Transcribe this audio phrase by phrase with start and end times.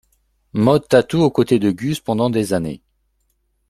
[0.53, 2.81] Maud tatoue aux côtés de Gus pendant des années.